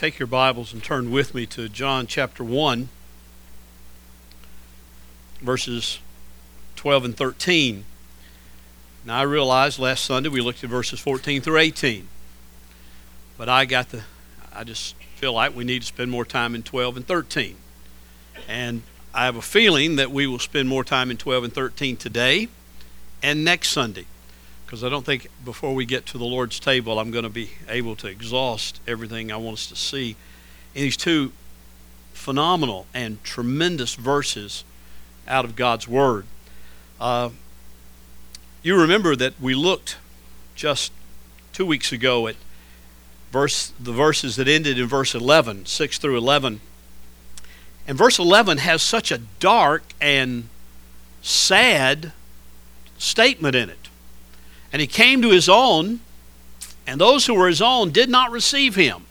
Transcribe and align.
take 0.00 0.18
your 0.18 0.26
Bibles 0.26 0.72
and 0.72 0.82
turn 0.82 1.10
with 1.10 1.34
me 1.34 1.44
to 1.44 1.68
John 1.68 2.06
chapter 2.06 2.42
1, 2.42 2.88
verses 5.42 5.98
12 6.76 7.04
and 7.04 7.14
13. 7.14 7.84
Now, 9.04 9.18
I 9.18 9.22
realized 9.24 9.78
last 9.78 10.06
Sunday 10.06 10.30
we 10.30 10.40
looked 10.40 10.64
at 10.64 10.70
verses 10.70 11.00
14 11.00 11.42
through 11.42 11.58
18. 11.58 12.08
But 13.36 13.50
I 13.50 13.66
got 13.66 13.90
the, 13.90 14.04
I 14.54 14.64
just 14.64 14.94
feel 15.16 15.34
like 15.34 15.54
we 15.54 15.64
need 15.64 15.82
to 15.82 15.88
spend 15.88 16.10
more 16.10 16.24
time 16.24 16.54
in 16.54 16.62
12 16.62 16.96
and 16.96 17.06
13. 17.06 17.56
And 18.48 18.80
I 19.12 19.26
have 19.26 19.36
a 19.36 19.42
feeling 19.42 19.96
that 19.96 20.10
we 20.10 20.26
will 20.26 20.38
spend 20.38 20.66
more 20.66 20.82
time 20.82 21.10
in 21.10 21.18
12 21.18 21.44
and 21.44 21.52
13 21.52 21.98
today 21.98 22.48
and 23.22 23.44
next 23.44 23.68
Sunday 23.68 24.06
because 24.70 24.84
I 24.84 24.88
don't 24.88 25.04
think 25.04 25.26
before 25.44 25.74
we 25.74 25.84
get 25.84 26.06
to 26.06 26.18
the 26.18 26.24
Lord's 26.24 26.60
table 26.60 27.00
I'm 27.00 27.10
going 27.10 27.24
to 27.24 27.28
be 27.28 27.50
able 27.68 27.96
to 27.96 28.06
exhaust 28.06 28.78
everything 28.86 29.32
I 29.32 29.36
want 29.36 29.54
us 29.54 29.66
to 29.66 29.74
see 29.74 30.14
in 30.76 30.82
these 30.82 30.96
two 30.96 31.32
phenomenal 32.12 32.86
and 32.94 33.22
tremendous 33.24 33.96
verses 33.96 34.62
out 35.26 35.44
of 35.44 35.56
God's 35.56 35.88
Word. 35.88 36.24
Uh, 37.00 37.30
you 38.62 38.80
remember 38.80 39.16
that 39.16 39.40
we 39.40 39.56
looked 39.56 39.96
just 40.54 40.92
two 41.52 41.66
weeks 41.66 41.90
ago 41.90 42.28
at 42.28 42.36
verse 43.32 43.72
the 43.80 43.92
verses 43.92 44.36
that 44.36 44.46
ended 44.46 44.78
in 44.78 44.86
verse 44.86 45.16
11, 45.16 45.66
6 45.66 45.98
through 45.98 46.16
11. 46.16 46.60
And 47.88 47.98
verse 47.98 48.20
11 48.20 48.58
has 48.58 48.82
such 48.82 49.10
a 49.10 49.18
dark 49.40 49.82
and 50.00 50.48
sad 51.22 52.12
statement 52.98 53.56
in 53.56 53.68
it. 53.68 53.89
And 54.72 54.80
he 54.80 54.86
came 54.86 55.22
to 55.22 55.30
his 55.30 55.48
own, 55.48 56.00
and 56.86 57.00
those 57.00 57.26
who 57.26 57.34
were 57.34 57.48
his 57.48 57.62
own 57.62 57.90
did 57.90 58.08
not 58.08 58.30
receive 58.30 58.76
him. 58.76 59.04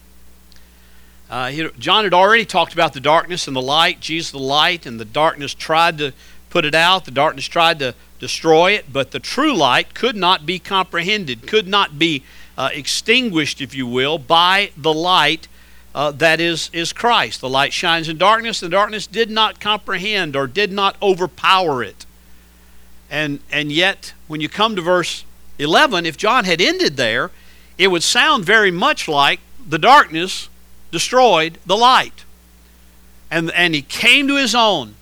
Uh, 1.29 1.49
he, 1.49 1.69
John 1.77 2.05
had 2.05 2.13
already 2.13 2.45
talked 2.45 2.73
about 2.73 2.93
the 2.93 2.99
darkness 2.99 3.47
and 3.47 3.55
the 3.55 3.61
light, 3.61 3.99
Jesus 3.99 4.31
the 4.31 4.39
light, 4.39 4.85
and 4.85 4.99
the 4.99 5.05
darkness 5.05 5.53
tried 5.53 5.97
to 5.99 6.13
put 6.49 6.65
it 6.65 6.73
out, 6.73 7.05
the 7.05 7.11
darkness 7.11 7.45
tried 7.45 7.79
to 7.79 7.93
destroy 8.19 8.71
it, 8.71 8.91
but 8.91 9.11
the 9.11 9.19
true 9.19 9.55
light 9.55 9.93
could 9.93 10.15
not 10.15 10.45
be 10.45 10.57
comprehended, 10.57 11.45
could 11.45 11.67
not 11.67 11.99
be 11.99 12.23
uh, 12.57 12.69
extinguished, 12.73 13.61
if 13.61 13.75
you 13.75 13.85
will, 13.85 14.17
by 14.17 14.71
the 14.75 14.93
light 14.93 15.47
uh, 15.93 16.11
that 16.11 16.39
is, 16.39 16.69
is 16.73 16.93
Christ. 16.93 17.41
The 17.41 17.49
light 17.49 17.73
shines 17.73 18.09
in 18.09 18.17
darkness, 18.17 18.61
and 18.61 18.71
the 18.71 18.75
darkness 18.75 19.07
did 19.07 19.29
not 19.29 19.59
comprehend 19.59 20.35
or 20.35 20.47
did 20.47 20.71
not 20.71 20.95
overpower 21.01 21.83
it. 21.83 22.05
And, 23.09 23.39
and 23.51 23.71
yet, 23.71 24.13
when 24.27 24.41
you 24.41 24.49
come 24.49 24.75
to 24.75 24.81
verse 24.81 25.23
11, 25.59 26.05
if 26.05 26.17
John 26.17 26.45
had 26.45 26.61
ended 26.61 26.97
there, 26.97 27.31
it 27.77 27.89
would 27.89 28.03
sound 28.03 28.45
very 28.45 28.71
much 28.71 29.07
like 29.07 29.39
the 29.67 29.77
darkness 29.77 30.49
destroyed 30.91 31.59
the 31.65 31.77
light. 31.77 32.25
And, 33.29 33.51
and 33.51 33.75
he 33.75 33.81
came 33.81 34.27
to 34.27 34.35
his 34.35 34.55
own, 34.55 34.95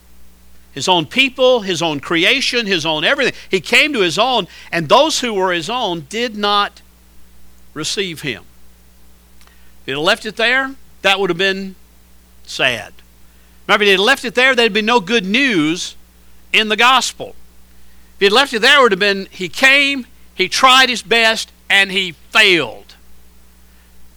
his 0.73 0.87
own 0.87 1.05
people, 1.05 1.61
his 1.61 1.81
own 1.81 1.99
creation, 1.99 2.65
his 2.65 2.85
own 2.85 3.03
everything. 3.03 3.33
He 3.49 3.61
came 3.61 3.93
to 3.93 4.01
his 4.01 4.19
own, 4.19 4.47
and 4.71 4.89
those 4.89 5.21
who 5.21 5.33
were 5.33 5.53
his 5.53 5.69
own 5.69 6.07
did 6.09 6.35
not 6.35 6.81
receive 7.73 8.21
him. 8.21 8.43
If 9.81 9.85
he 9.85 9.91
had 9.91 9.99
left 9.99 10.25
it 10.25 10.35
there, 10.35 10.75
that 11.03 11.19
would 11.19 11.29
have 11.29 11.37
been 11.37 11.75
sad. 12.45 12.93
Remember, 13.67 13.83
if 13.83 13.87
he 13.87 13.91
had 13.91 13.99
left 13.99 14.25
it 14.25 14.35
there, 14.35 14.55
there'd 14.55 14.73
be 14.73 14.81
no 14.81 14.99
good 14.99 15.25
news 15.25 15.95
in 16.51 16.69
the 16.69 16.75
gospel. 16.75 17.35
If 18.15 18.19
he 18.19 18.25
had 18.25 18.33
left 18.33 18.53
it 18.53 18.59
there, 18.59 18.79
it 18.79 18.81
would 18.81 18.91
have 18.91 18.99
been 18.99 19.27
he 19.31 19.47
came, 19.47 20.05
he 20.37 20.47
tried 20.47 20.89
his 20.89 21.01
best 21.01 21.51
and 21.69 21.91
he 21.91 22.11
failed. 22.11 22.95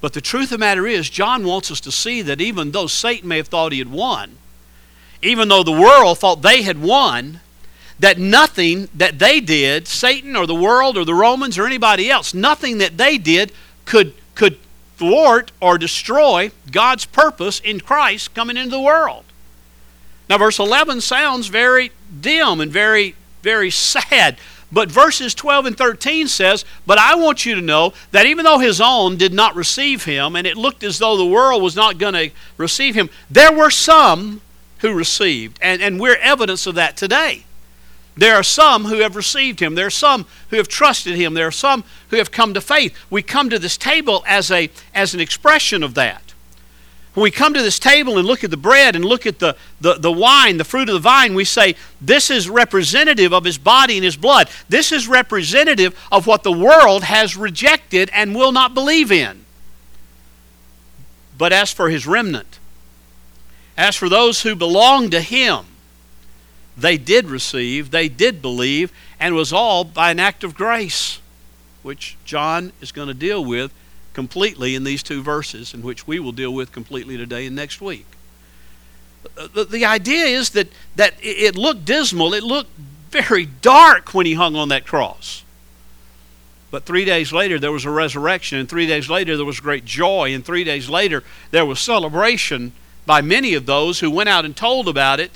But 0.00 0.12
the 0.12 0.20
truth 0.20 0.44
of 0.44 0.50
the 0.50 0.58
matter 0.58 0.86
is, 0.86 1.10
John 1.10 1.44
wants 1.44 1.70
us 1.70 1.80
to 1.80 1.92
see 1.92 2.22
that 2.22 2.40
even 2.40 2.70
though 2.70 2.86
Satan 2.86 3.28
may 3.28 3.38
have 3.38 3.48
thought 3.48 3.72
he 3.72 3.78
had 3.78 3.90
won, 3.90 4.36
even 5.22 5.48
though 5.48 5.62
the 5.62 5.72
world 5.72 6.18
thought 6.18 6.42
they 6.42 6.62
had 6.62 6.80
won, 6.80 7.41
that 7.98 8.19
nothing 8.19 8.88
that 8.94 9.19
they 9.19 9.41
did, 9.41 9.86
Satan 9.86 10.36
or 10.36 10.47
the 10.47 10.54
world 10.54 10.97
or 10.97 11.04
the 11.04 11.14
Romans 11.14 11.59
or 11.59 11.66
anybody 11.66 12.10
else, 12.10 12.32
nothing 12.32 12.78
that 12.78 12.97
they 12.97 13.19
did 13.19 13.53
could, 13.84 14.14
could 14.34 14.59
thwart 14.97 15.53
or 15.60 15.76
destroy 15.76 16.50
God's 16.70 17.04
purpose 17.04 17.60
in 17.60 17.80
Christ 17.80 18.34
coming 18.34 18.56
into 18.56 18.70
the 18.70 18.80
world. 18.80 19.25
Now, 20.30 20.38
verse 20.38 20.59
11 20.59 21.00
sounds 21.00 21.48
very 21.48 21.92
dim 22.20 22.60
and 22.60 22.72
very, 22.72 23.16
very 23.42 23.70
sad. 23.70 24.38
But 24.72 24.91
verses 24.91 25.34
12 25.34 25.66
and 25.66 25.76
13 25.76 26.28
says, 26.28 26.64
But 26.86 26.98
I 26.98 27.16
want 27.16 27.44
you 27.44 27.54
to 27.56 27.60
know 27.60 27.92
that 28.12 28.26
even 28.26 28.44
though 28.44 28.58
his 28.60 28.81
own 28.81 29.16
did 29.16 29.32
not 29.32 29.56
receive 29.56 30.04
him, 30.04 30.36
and 30.36 30.47
it 30.47 30.56
looked 30.56 30.84
as 30.84 30.98
though 30.98 31.16
the 31.16 31.26
world 31.26 31.62
was 31.62 31.75
not 31.75 31.98
going 31.98 32.14
to 32.14 32.31
receive 32.56 32.94
him, 32.94 33.10
there 33.28 33.53
were 33.53 33.70
some 33.70 34.41
who 34.78 34.94
received. 34.94 35.59
And, 35.60 35.82
and 35.82 35.98
we're 35.98 36.16
evidence 36.16 36.66
of 36.66 36.76
that 36.76 36.97
today. 36.97 37.44
There 38.16 38.34
are 38.34 38.42
some 38.42 38.84
who 38.84 38.98
have 38.98 39.16
received 39.16 39.60
him. 39.60 39.75
There 39.75 39.86
are 39.86 39.91
some 39.91 40.26
who 40.50 40.56
have 40.56 40.69
trusted 40.69 41.16
him. 41.16 41.34
There 41.34 41.47
are 41.47 41.53
some 41.53 41.84
who 42.10 42.16
have 42.16 42.30
come 42.30 42.54
to 42.54 42.60
faith. 42.60 42.97
We 43.09 43.22
come 43.22 43.50
to 43.50 43.59
this 43.59 43.76
table 43.76 44.22
as, 44.26 44.50
a, 44.50 44.70
as 44.94 45.14
an 45.14 45.20
expression 45.20 45.82
of 45.82 45.94
that. 45.94 46.29
When 47.15 47.25
we 47.25 47.32
come 47.32 47.54
to 47.54 47.62
this 47.62 47.81
table 47.81 48.19
and 48.19 48.26
look 48.26 48.44
at 48.44 48.53
the 48.53 48.56
bread 48.56 48.94
and 48.94 49.04
look 49.04 49.26
at 49.26 49.41
the, 49.41 49.56
the, 49.81 49.94
the 49.94 50.12
wine, 50.12 50.59
the 50.59 50.65
fruit 50.65 50.88
of 50.88 50.93
the 50.93 51.00
vine, 51.00 51.34
we 51.34 51.44
say, 51.44 51.75
This 52.00 52.31
is 52.31 52.48
representative 52.48 53.32
of 53.32 53.44
his 53.44 53.59
body 53.59 53.97
and 53.97 54.04
his 54.04 54.16
blood. 54.16 54.48
This 54.69 54.93
is 54.93 55.09
representative 55.09 55.98
of 56.12 56.28
what 56.28 56.44
the 56.44 56.53
world 56.53 57.03
has 57.03 57.37
rejected 57.37 58.10
and 58.12 58.34
will 58.34 58.53
not 58.53 58.75
believe 58.75 59.10
in. 59.10 59.44
But 61.37 61.53
as 61.53 61.72
for 61.72 61.91
his 61.91 62.06
remnant, 62.06 62.60
as 63.77 63.97
for 63.97 64.09
those 64.09 64.42
who 64.42 64.54
belong 64.54 65.10
to 65.10 65.21
him, 65.21 65.65
they 66.77 66.97
did 66.97 67.27
receive, 67.27 67.91
they 67.91 68.09
did 68.09 68.41
believe, 68.41 68.92
and 69.19 69.34
was 69.34 69.53
all 69.53 69.82
by 69.82 70.12
an 70.12 70.21
act 70.21 70.44
of 70.44 70.54
grace, 70.54 71.21
which 71.82 72.16
John 72.25 72.72
is 72.81 72.92
going 72.92 73.09
to 73.09 73.15
deal 73.15 73.44
with 73.44 73.72
completely 74.20 74.75
in 74.75 74.84
these 74.84 75.03
two 75.03 75.22
verses, 75.22 75.72
in 75.72 75.81
which 75.81 76.06
we 76.06 76.20
will 76.20 76.31
deal 76.32 76.53
with 76.53 76.72
completely 76.72 77.16
today 77.16 77.47
and 77.47 77.56
next 77.56 77.81
week. 77.81 78.04
The, 79.54 79.64
the 79.64 79.86
idea 79.86 80.26
is 80.26 80.50
that, 80.50 80.69
that 80.97 81.14
it 81.22 81.56
looked 81.56 81.86
dismal, 81.86 82.34
it 82.34 82.42
looked 82.42 82.69
very 83.10 83.47
dark 83.47 84.12
when 84.12 84.26
he 84.26 84.34
hung 84.34 84.56
on 84.56 84.69
that 84.69 84.84
cross. 84.84 85.42
But 86.70 86.84
three 86.84 87.06
days 87.06 87.32
later, 87.32 87.59
there 87.59 87.72
was 87.72 87.86
a 87.86 87.91
resurrection, 87.91 88.59
and 88.59 88.69
three 88.69 88.86
days 88.86 89.09
later, 89.09 89.38
there 89.38 89.47
was 89.47 89.59
great 89.59 89.86
joy, 89.86 90.34
and 90.34 90.44
three 90.44 90.64
days 90.64 90.91
later, 90.91 91.25
there 91.50 91.64
was 91.64 91.80
celebration 91.80 92.72
by 93.06 93.22
many 93.22 93.54
of 93.54 93.64
those 93.64 94.00
who 94.00 94.10
went 94.10 94.28
out 94.28 94.44
and 94.44 94.54
told 94.54 94.86
about 94.86 95.19
it, 95.19 95.30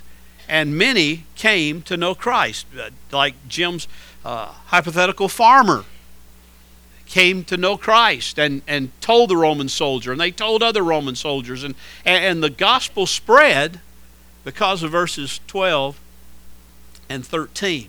and 0.47 0.77
many 0.77 1.25
came 1.37 1.81
to 1.83 1.97
know 1.97 2.15
Christ, 2.15 2.67
uh, 2.79 2.91
like 3.11 3.35
Jim's 3.49 3.89
uh, 4.27 4.49
hypothetical 4.67 5.31
farmer 5.31 5.87
came 7.15 7.45
to 7.45 7.57
know 7.57 7.77
Christ 7.77 8.41
and, 8.41 8.61
and 8.67 8.91
told 9.01 9.31
the 9.31 9.37
Roman 9.37 9.69
soldier, 9.69 10.11
and 10.11 10.21
they 10.21 10.33
told 10.33 10.65
other 10.65 10.83
Roman 10.83 11.15
soldiers, 11.15 11.63
and, 11.63 11.77
and 12.05 12.43
the 12.43 12.51
gospel 12.51 13.07
spread 13.07 13.79
because 14.43 14.83
of 14.83 14.91
verses 14.91 15.39
12 15.47 16.01
and 17.09 17.25
13. 17.25 17.89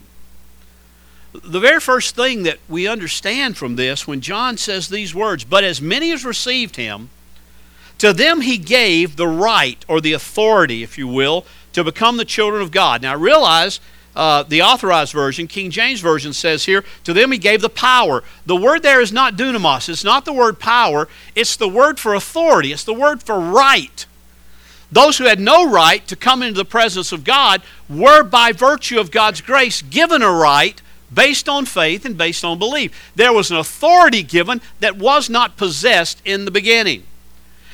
The 1.34 1.60
very 1.60 1.80
first 1.80 2.16
thing 2.16 2.44
that 2.44 2.60
we 2.70 2.88
understand 2.88 3.58
from 3.58 3.78
this 3.78 4.08
when 4.08 4.22
John 4.22 4.58
says 4.58 4.90
these 4.90 5.16
words, 5.16 5.44
but 5.44 5.64
as 5.64 5.82
many 5.82 6.12
as 6.12 6.24
received 6.24 6.76
him, 6.76 7.10
to 7.98 8.14
them 8.14 8.42
he 8.42 8.60
gave 8.60 9.16
the 9.16 9.28
right 9.28 9.84
or 9.88 10.02
the 10.02 10.14
authority, 10.14 10.84
if 10.84 11.00
you 11.00 11.08
will, 11.08 11.48
to 11.74 11.84
become 11.84 12.18
the 12.18 12.26
children 12.26 12.62
of 12.62 12.70
God. 12.70 13.02
Now 13.02 13.16
realize 13.16 13.80
uh, 14.16 14.44
the 14.44 14.62
authorized 14.62 15.14
version, 15.14 15.48
King 15.48 15.72
James 15.72 16.00
Version 16.00 16.34
says 16.34 16.66
here, 16.66 16.84
to 17.04 17.14
them 17.14 17.32
he 17.32 17.38
gave 17.38 17.62
the 17.62 17.70
power. 17.70 18.24
The 18.46 18.56
word 18.56 18.82
there 18.82 19.02
is 19.02 19.12
not 19.12 19.36
dunamis. 19.36 19.90
It's 19.90 20.04
not 20.04 20.26
the 20.26 20.34
word 20.34 20.60
power. 20.60 21.08
It's 21.36 21.58
the 21.58 21.68
word 21.68 22.00
for 22.00 22.14
authority. 22.14 22.72
It's 22.72 22.84
the 22.84 22.94
word 22.94 23.22
for 23.22 23.40
right. 23.40 24.06
Those 24.92 25.18
who 25.18 25.26
had 25.26 25.40
no 25.40 25.70
right 25.70 26.06
to 26.08 26.16
come 26.16 26.42
into 26.42 26.58
the 26.58 26.66
presence 26.66 27.12
of 27.12 27.24
God 27.24 27.62
were, 27.90 28.24
by 28.24 28.52
virtue 28.52 29.00
of 29.00 29.12
God's 29.12 29.42
grace, 29.42 29.82
given 29.82 30.22
a 30.22 30.32
right 30.32 30.82
based 31.14 31.50
on 31.50 31.66
faith 31.66 32.06
and 32.06 32.18
based 32.18 32.44
on 32.44 32.60
belief. 32.60 33.12
There 33.16 33.34
was 33.34 33.52
an 33.52 33.58
authority 33.58 34.24
given 34.24 34.62
that 34.80 34.98
was 34.98 35.30
not 35.30 35.58
possessed 35.58 36.22
in 36.26 36.46
the 36.46 36.52
beginning. 36.52 37.04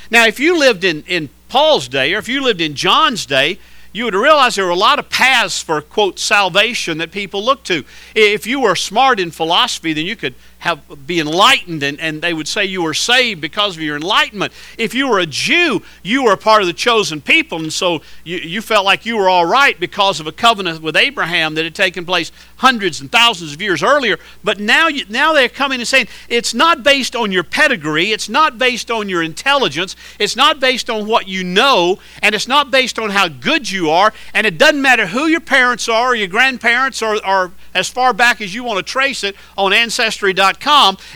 Now, 0.10 0.26
if 0.26 0.40
you 0.40 0.58
lived 0.58 0.84
in, 0.84 1.04
in 1.04 1.30
Paul's 1.48 1.88
day 1.88 2.14
or 2.14 2.18
if 2.18 2.28
you 2.28 2.42
lived 2.42 2.62
in 2.62 2.76
John's 2.76 3.26
day, 3.26 3.60
you 3.94 4.06
would 4.06 4.16
realize 4.16 4.56
there 4.56 4.66
were 4.66 4.72
a 4.72 4.76
lot 4.76 5.00
of 5.00 5.10
paths 5.10 5.62
for, 5.62 5.82
quote, 5.82 6.18
salvation 6.20 6.98
that 7.00 7.12
people 7.12 7.44
look 7.44 7.64
to. 7.64 7.84
If 8.16 8.48
you 8.48 8.62
were 8.62 8.76
smart 8.76 9.20
in 9.20 9.32
philosophy, 9.32 9.94
then 9.94 10.06
you 10.06 10.16
could 10.16 10.36
have 10.62 11.08
be 11.08 11.20
enlightened 11.20 11.82
and, 11.82 12.00
and 12.00 12.22
they 12.22 12.34
would 12.34 12.48
say 12.48 12.64
you 12.64 12.84
were 12.84 12.94
saved 12.94 13.42
because 13.42 13.76
of 13.76 13.82
your 13.82 13.96
enlightenment. 13.96 14.54
If 14.78 14.94
you 14.94 15.08
were 15.08 15.18
a 15.18 15.26
Jew, 15.26 15.82
you 16.04 16.24
were 16.24 16.34
a 16.34 16.38
part 16.38 16.62
of 16.62 16.68
the 16.68 16.74
chosen 16.74 17.20
people, 17.20 17.58
and 17.58 17.74
so 17.74 18.04
you, 18.24 18.38
you 18.38 18.62
felt 18.62 18.86
like 18.86 19.04
you 19.04 19.18
were 19.18 19.28
all 19.28 19.46
right 19.46 19.80
because 19.80 20.20
of 20.20 20.28
a 20.28 20.32
covenant 20.32 20.84
with 20.84 20.96
Abraham 20.96 21.56
that 21.56 21.64
had 21.64 21.74
taken 21.74 22.06
place 22.06 22.32
hundreds 22.58 23.02
and 23.02 23.12
thousands 23.12 23.54
of 23.54 23.62
years 23.62 23.82
earlier. 23.82 24.20
But 24.44 24.60
now 24.60 24.88
you, 24.88 25.04
now 25.10 25.34
they're 25.34 25.50
coming 25.50 25.80
and 25.80 25.88
saying 25.88 26.08
it's 26.30 26.54
not 26.54 26.84
based 26.84 27.16
on 27.16 27.32
your 27.32 27.44
pedigree, 27.44 28.12
it's 28.12 28.30
not 28.30 28.60
based 28.60 28.92
on 28.92 29.10
your 29.10 29.24
intelligence, 29.24 29.96
it's 30.20 30.36
not 30.36 30.60
based 30.60 30.92
on 30.92 31.08
what 31.08 31.28
you 31.28 31.44
know, 31.44 31.98
and 32.22 32.36
it's 32.36 32.48
not 32.48 32.70
based 32.70 33.00
on 33.00 33.10
how 33.10 33.28
good 33.28 33.72
you 33.72 33.90
are, 33.90 34.14
and 34.32 34.46
it 34.46 34.60
doesn't 34.60 34.82
matter 34.82 35.08
who 35.08 35.26
your 35.26 35.42
parents 35.42 35.90
are 35.90 36.10
or 36.10 36.16
your 36.16 36.28
grandparents 36.28 37.02
or, 37.02 37.26
or 37.26 37.52
as 37.74 37.90
far 37.90 38.14
back 38.14 38.42
as 38.42 38.54
you 38.54 38.64
want 38.64 38.78
to 38.78 38.84
trace 38.84 39.24
it 39.24 39.36
on 39.58 39.74
Ancestry.com. 39.74 40.51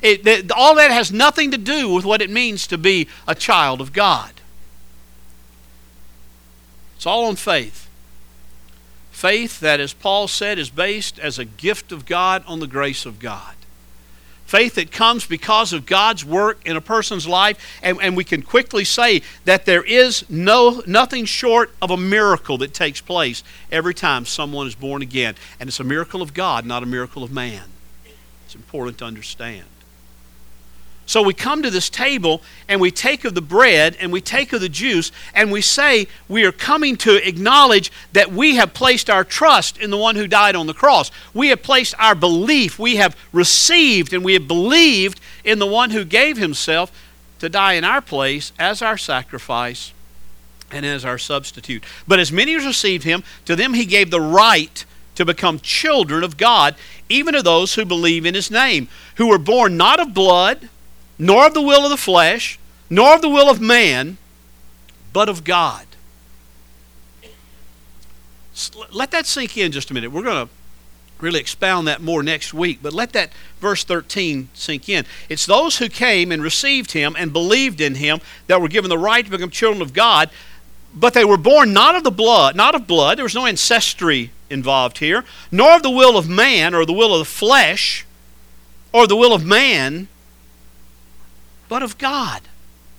It, 0.02 0.52
all 0.52 0.76
that 0.76 0.92
has 0.92 1.12
nothing 1.12 1.52
to 1.52 1.58
do 1.58 1.90
with 1.90 2.06
what 2.06 2.22
it 2.22 2.30
means 2.30 2.68
to 2.68 2.78
be 2.78 3.08
a 3.28 3.36
child 3.36 3.82
of 3.82 3.94
God. 3.94 4.32
It's 6.96 7.06
all 7.06 7.26
on 7.26 7.36
faith. 7.36 7.90
Faith 9.12 9.60
that, 9.60 9.80
as 9.80 9.94
Paul 9.94 10.28
said, 10.28 10.60
is 10.60 10.70
based 10.70 11.20
as 11.20 11.40
a 11.40 11.46
gift 11.46 11.92
of 11.92 12.06
God 12.06 12.44
on 12.48 12.60
the 12.60 12.68
grace 12.68 13.06
of 13.06 13.20
God 13.20 13.56
faith 14.46 14.76
that 14.76 14.92
comes 14.92 15.26
because 15.26 15.74
of 15.74 15.86
God's 15.86 16.24
work 16.24 16.66
in 16.66 16.78
a 16.78 16.82
person's 16.82 17.28
life, 17.28 17.80
and, 17.82 17.98
and 18.02 18.16
we 18.16 18.24
can 18.24 18.42
quickly 18.42 18.86
say 18.86 19.22
that 19.44 19.66
there 19.66 19.84
is 19.84 20.28
no 20.30 20.82
nothing 20.86 21.26
short 21.26 21.74
of 21.82 21.92
a 21.92 21.98
miracle 21.98 22.58
that 22.60 22.74
takes 22.74 23.02
place 23.02 23.44
every 23.72 23.94
time 23.94 24.26
someone 24.26 24.68
is 24.68 24.76
born 24.76 25.02
again. 25.02 25.36
And 25.60 25.68
it's 25.68 25.80
a 25.80 25.84
miracle 25.84 26.22
of 26.22 26.34
God, 26.34 26.66
not 26.66 26.84
a 26.84 26.86
miracle 26.86 27.24
of 27.24 27.32
man. 27.32 27.64
Important 28.56 28.98
to 29.00 29.06
understand. 29.06 29.66
So 31.08 31.22
we 31.22 31.36
come 31.36 31.62
to 31.62 31.70
this 31.70 31.90
table 31.90 32.42
and 32.68 32.82
we 32.82 32.90
take 32.90 33.26
of 33.26 33.36
the 33.36 33.42
bread 33.42 33.96
and 34.00 34.12
we 34.12 34.22
take 34.22 34.54
of 34.54 34.62
the 34.62 34.70
juice 34.70 35.12
and 35.36 35.52
we 35.52 35.62
say 35.62 36.08
we 36.28 36.46
are 36.46 36.52
coming 36.52 36.96
to 36.98 37.28
acknowledge 37.28 37.92
that 38.14 38.32
we 38.32 38.56
have 38.56 38.74
placed 38.74 39.08
our 39.08 39.24
trust 39.24 39.78
in 39.78 39.92
the 39.92 39.98
one 39.98 40.16
who 40.16 40.26
died 40.26 40.56
on 40.56 40.66
the 40.66 40.74
cross. 40.74 41.12
We 41.34 41.50
have 41.50 41.62
placed 41.62 41.94
our 42.00 42.16
belief, 42.16 42.80
we 42.80 42.96
have 42.96 43.16
received 43.32 44.14
and 44.14 44.26
we 44.26 44.34
have 44.34 44.48
believed 44.48 45.22
in 45.44 45.60
the 45.60 45.68
one 45.68 45.92
who 45.92 46.06
gave 46.06 46.38
himself 46.38 46.92
to 47.38 47.50
die 47.50 47.74
in 47.74 47.84
our 47.84 48.02
place 48.02 48.52
as 48.58 48.82
our 48.82 48.98
sacrifice 48.98 49.94
and 50.72 50.88
as 50.88 51.06
our 51.06 51.20
substitute. 51.20 51.84
But 52.08 52.20
as 52.20 52.32
many 52.32 52.56
as 52.56 52.66
received 52.66 53.04
him, 53.04 53.24
to 53.46 53.56
them 53.56 53.76
he 53.76 53.86
gave 53.86 54.10
the 54.10 54.22
right 54.22 54.84
to 55.16 55.26
become 55.26 55.60
children 55.60 56.24
of 56.24 56.38
God, 56.38 56.76
even 57.10 57.34
to 57.34 57.42
those 57.42 57.76
who 57.76 57.86
believe 57.86 58.26
in 58.26 58.36
his 58.36 58.52
name, 58.52 58.88
who 59.16 59.28
were 59.28 59.38
born 59.38 59.78
not 59.78 60.00
of 60.00 60.14
blood 60.14 60.70
nor 61.18 61.48
of 61.48 61.54
the 61.54 61.62
will 61.62 61.84
of 61.84 61.90
the 61.90 61.98
flesh, 61.98 62.60
nor 62.90 63.16
of 63.16 63.22
the 63.22 63.30
will 63.30 63.50
of 63.50 63.62
man, 63.62 64.18
but 65.14 65.30
of 65.30 65.44
God. 65.44 65.86
Let 68.92 69.12
that 69.12 69.26
sink 69.26 69.58
in 69.58 69.72
just 69.72 69.92
a 69.92 69.94
minute. 69.94 70.12
We're 70.12 70.24
going 70.24 70.48
to 70.48 70.54
really 71.20 71.40
expound 71.40 71.88
that 71.88 72.02
more 72.02 72.22
next 72.24 72.54
week, 72.54 72.80
but 72.82 72.94
let 72.94 73.14
that 73.14 73.32
verse 73.60 73.84
13 73.84 74.50
sink 74.54 74.90
in. 74.90 75.06
It's 75.30 75.46
those 75.46 75.78
who 75.78 75.88
came 75.88 76.32
and 76.32 76.44
received 76.44 76.92
him 76.92 77.16
and 77.18 77.32
believed 77.32 77.80
in 77.80 77.96
him 77.96 78.20
that 78.48 78.62
were 78.62 78.68
given 78.68 78.90
the 78.90 78.98
right 78.98 79.24
to 79.24 79.32
become 79.32 79.50
children 79.50 79.82
of 79.82 79.94
God, 79.94 80.30
but 80.94 81.14
they 81.14 81.26
were 81.26 81.38
born 81.38 81.74
not 81.74 81.96
of 81.96 82.04
the 82.04 82.12
blood, 82.12 82.56
not 82.56 82.76
of 82.76 82.88
blood. 82.88 83.18
There 83.18 83.26
was 83.26 83.36
no 83.36 83.46
ancestry 83.46 84.32
involved 84.56 84.98
here, 84.98 85.24
nor 85.52 85.76
of 85.76 85.84
the 85.84 85.92
will 85.92 86.18
of 86.18 86.28
man 86.28 86.74
or 86.74 86.86
the 86.86 86.94
will 86.94 87.14
of 87.14 87.20
the 87.20 87.26
flesh 87.26 88.06
or 88.92 89.06
the 89.06 89.16
will 89.16 89.34
of 89.34 89.46
man, 89.46 90.08
but 91.70 91.84
of 91.84 91.98
God, 92.00 92.42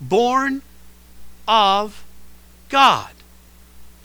born 0.00 0.62
of 1.48 2.04
God. 2.68 3.10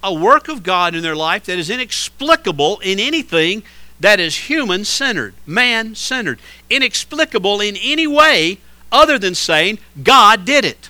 A 0.03 0.13
work 0.13 0.48
of 0.48 0.63
God 0.63 0.95
in 0.95 1.03
their 1.03 1.15
life 1.15 1.45
that 1.45 1.59
is 1.59 1.69
inexplicable 1.69 2.80
in 2.80 3.00
anything 3.00 3.62
that 4.00 4.19
is 4.19 4.50
human 4.50 4.83
centered, 4.83 5.36
man 5.45 5.94
centered, 5.94 6.39
inexplicable 6.69 7.62
in 7.62 7.75
any 7.77 8.07
way 8.07 8.57
other 8.92 9.19
than 9.19 9.36
saying 9.36 9.77
God 10.01 10.44
did 10.44 10.65
it. 10.65 10.89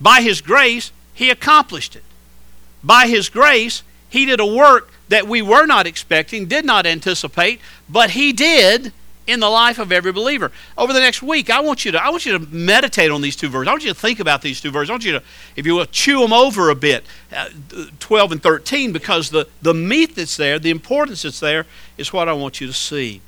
By 0.00 0.22
His 0.22 0.40
grace, 0.40 0.90
He 1.12 1.30
accomplished 1.30 1.94
it. 1.94 2.02
By 2.82 3.06
His 3.06 3.28
grace, 3.28 3.82
He 4.14 4.26
did 4.26 4.38
a 4.38 4.46
work 4.46 4.92
that 5.08 5.26
we 5.26 5.42
were 5.42 5.66
not 5.66 5.88
expecting, 5.88 6.46
did 6.46 6.64
not 6.64 6.86
anticipate, 6.86 7.60
but 7.88 8.10
He 8.10 8.32
did 8.32 8.92
in 9.26 9.40
the 9.40 9.48
life 9.48 9.80
of 9.80 9.90
every 9.90 10.12
believer. 10.12 10.52
Over 10.78 10.92
the 10.92 11.00
next 11.00 11.20
week, 11.20 11.50
I 11.50 11.58
want 11.58 11.84
you 11.84 11.90
to 11.90 12.00
I 12.00 12.10
want 12.10 12.24
you 12.24 12.38
to 12.38 12.46
meditate 12.54 13.10
on 13.10 13.22
these 13.22 13.34
two 13.34 13.48
verses. 13.48 13.66
I 13.66 13.72
want 13.72 13.82
you 13.82 13.92
to 13.92 13.98
think 13.98 14.20
about 14.20 14.40
these 14.40 14.60
two 14.60 14.70
verses. 14.70 14.90
I 14.90 14.92
want 14.92 15.04
you 15.04 15.12
to, 15.14 15.22
if 15.56 15.66
you 15.66 15.74
will, 15.74 15.86
chew 15.86 16.20
them 16.20 16.32
over 16.32 16.70
a 16.70 16.76
bit, 16.76 17.04
uh, 17.36 17.48
12 17.98 18.30
and 18.30 18.40
13, 18.40 18.92
because 18.92 19.30
the, 19.30 19.48
the 19.62 19.74
meat 19.74 20.14
that's 20.14 20.36
there, 20.36 20.60
the 20.60 20.70
importance 20.70 21.22
that's 21.22 21.40
there, 21.40 21.66
is 21.98 22.12
what 22.12 22.28
I 22.28 22.34
want 22.34 22.60
you 22.60 22.68
to 22.68 22.72
see. 22.72 23.20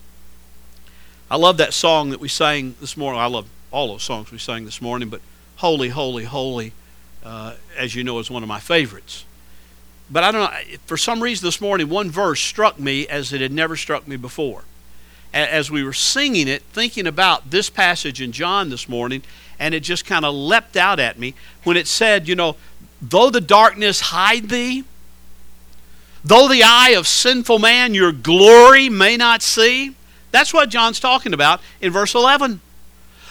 I 1.29 1.37
love 1.37 1.56
that 1.56 1.75
song 1.75 2.11
that 2.11 2.21
we 2.21 2.29
sang 2.29 2.77
this 2.81 2.97
morning. 2.97 3.21
I 3.21 3.27
love 3.27 3.49
all 3.73 3.88
those 3.88 4.05
songs 4.05 4.31
we 4.31 4.38
sang 4.38 4.65
this 4.65 4.81
morning, 4.81 5.09
but 5.09 5.21
Holy, 5.56 5.88
Holy, 5.88 6.23
Holy, 6.23 6.75
uh, 7.25 7.55
as 7.77 7.97
you 7.97 8.05
know, 8.05 8.21
is 8.21 8.31
one 8.31 8.44
of 8.44 8.49
my 8.49 8.61
favorites. 8.61 9.25
But 10.11 10.23
I 10.25 10.32
don't 10.32 10.50
know, 10.50 10.76
for 10.87 10.97
some 10.97 11.23
reason 11.23 11.47
this 11.47 11.61
morning, 11.61 11.88
one 11.88 12.11
verse 12.11 12.41
struck 12.41 12.79
me 12.79 13.08
as 13.08 13.32
it 13.32 13.41
had 13.41 13.53
never 13.53 13.76
struck 13.76 14.06
me 14.06 14.17
before 14.17 14.62
as 15.37 15.70
we 15.70 15.85
were 15.85 15.93
singing 15.93 16.49
it, 16.49 16.62
thinking 16.73 17.06
about 17.06 17.50
this 17.50 17.69
passage 17.69 18.23
in 18.23 18.32
John 18.32 18.70
this 18.70 18.88
morning, 18.88 19.23
and 19.58 19.75
it 19.75 19.81
just 19.81 20.06
kind 20.06 20.25
of 20.25 20.35
leapt 20.35 20.76
out 20.76 20.99
at 20.99 21.19
me 21.19 21.35
when 21.62 21.76
it 21.76 21.87
said, 21.87 22.26
you 22.26 22.35
know, 22.35 22.56
though 23.03 23.29
the 23.29 23.41
darkness 23.41 24.00
hide 24.00 24.49
thee, 24.49 24.85
though 26.25 26.49
the 26.49 26.62
eye 26.62 26.94
of 26.97 27.06
sinful 27.06 27.59
man 27.59 27.93
your 27.93 28.12
glory 28.12 28.88
may 28.88 29.17
not 29.17 29.43
see. 29.43 29.94
That's 30.31 30.55
what 30.55 30.70
John's 30.70 31.00
talking 31.00 31.35
about 31.35 31.61
in 31.81 31.93
verse 31.93 32.14
11. 32.14 32.61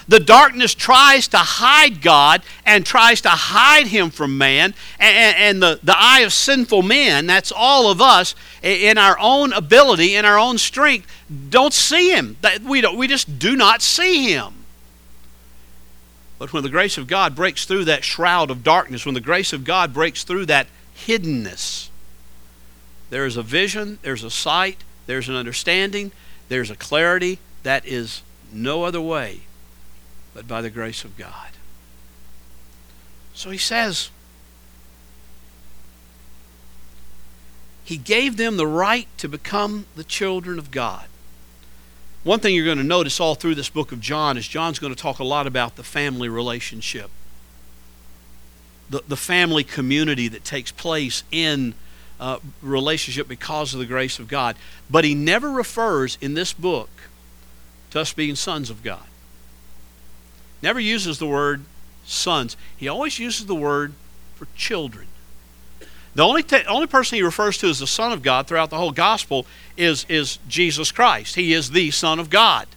The 0.08 0.20
darkness 0.20 0.74
tries 0.74 1.26
to 1.28 1.38
hide 1.38 2.00
God 2.00 2.42
and 2.64 2.86
tries 2.86 3.20
to 3.22 3.28
hide 3.28 3.88
him 3.88 4.10
from 4.10 4.38
man. 4.38 4.72
And, 5.00 5.36
and, 5.36 5.62
the, 5.62 5.80
the 5.82 5.96
eye 5.96 6.20
of 6.20 6.32
sinful 6.32 6.82
men, 6.82 7.26
that's 7.26 7.52
all 7.54 7.90
of 7.90 8.00
us, 8.00 8.36
in 8.62 8.98
our 8.98 9.18
own 9.18 9.52
ability, 9.52 10.14
in 10.14 10.24
our 10.24 10.38
own 10.38 10.58
strength, 10.58 11.08
don't 11.48 11.72
see 11.72 12.10
him. 12.10 12.36
We, 12.62 12.80
don't, 12.80 12.96
we 12.96 13.08
just 13.08 13.40
do 13.40 13.56
not 13.56 13.82
see 13.82 14.32
him. 14.32 14.54
But 16.38 16.52
when 16.52 16.62
the 16.62 16.68
grace 16.68 16.98
of 16.98 17.08
God 17.08 17.34
breaks 17.34 17.64
through 17.64 17.86
that 17.86 18.04
shroud 18.04 18.50
of 18.50 18.62
darkness, 18.62 19.06
when 19.06 19.14
the 19.14 19.20
grace 19.20 19.52
of 19.52 19.64
God 19.64 19.92
breaks 19.92 20.22
through 20.22 20.46
that 20.46 20.68
hiddenness, 20.96 21.88
there 23.10 23.26
is 23.26 23.36
a 23.36 23.42
vision, 23.42 23.98
there's 24.02 24.22
a 24.22 24.30
sight, 24.30 24.84
there's 25.06 25.28
an 25.28 25.34
understanding, 25.34 26.12
there's 26.48 26.70
a 26.70 26.76
clarity 26.76 27.38
that 27.64 27.84
is 27.86 28.22
no 28.52 28.84
other 28.84 29.00
way 29.00 29.40
but 30.36 30.46
by 30.46 30.60
the 30.60 30.68
grace 30.68 31.02
of 31.02 31.16
God. 31.16 31.48
So 33.32 33.48
he 33.48 33.56
says, 33.56 34.10
He 37.82 37.96
gave 37.96 38.36
them 38.36 38.58
the 38.58 38.66
right 38.66 39.08
to 39.16 39.28
become 39.28 39.86
the 39.94 40.04
children 40.04 40.58
of 40.58 40.70
God. 40.70 41.06
One 42.22 42.40
thing 42.40 42.54
you're 42.54 42.64
going 42.66 42.76
to 42.78 42.84
notice 42.84 43.18
all 43.18 43.34
through 43.36 43.54
this 43.54 43.70
book 43.70 43.92
of 43.92 44.00
John 44.00 44.36
is 44.36 44.46
John's 44.46 44.78
going 44.78 44.94
to 44.94 45.00
talk 45.00 45.20
a 45.20 45.24
lot 45.24 45.46
about 45.46 45.76
the 45.76 45.84
family 45.84 46.28
relationship, 46.28 47.10
the, 48.90 49.02
the 49.08 49.16
family 49.16 49.64
community 49.64 50.28
that 50.28 50.44
takes 50.44 50.72
place 50.72 51.22
in 51.30 51.74
uh, 52.20 52.40
relationship 52.60 53.28
because 53.28 53.72
of 53.72 53.78
the 53.78 53.86
grace 53.86 54.18
of 54.18 54.28
God. 54.28 54.56
But 54.90 55.04
he 55.04 55.14
never 55.14 55.48
refers 55.48 56.18
in 56.20 56.34
this 56.34 56.52
book 56.52 56.90
to 57.92 58.00
us 58.00 58.12
being 58.12 58.34
sons 58.34 58.68
of 58.68 58.82
God 58.82 59.06
never 60.62 60.80
uses 60.80 61.18
the 61.18 61.26
word 61.26 61.64
sons. 62.04 62.56
He 62.76 62.88
always 62.88 63.18
uses 63.18 63.46
the 63.46 63.54
word 63.54 63.92
for 64.34 64.46
children. 64.56 65.06
The 66.14 66.24
only, 66.24 66.42
te- 66.42 66.64
only 66.64 66.86
person 66.86 67.16
he 67.16 67.22
refers 67.22 67.58
to 67.58 67.68
as 67.68 67.78
the 67.78 67.86
Son 67.86 68.10
of 68.10 68.22
God 68.22 68.46
throughout 68.46 68.70
the 68.70 68.78
whole 68.78 68.92
gospel 68.92 69.46
is, 69.76 70.06
is 70.08 70.38
Jesus 70.48 70.90
Christ. 70.90 71.34
He 71.34 71.52
is 71.52 71.70
the 71.70 71.90
Son 71.90 72.18
of 72.18 72.30
God. 72.30 72.68